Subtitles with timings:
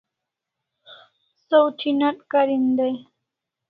[1.47, 2.95] Saw thi nat karin dai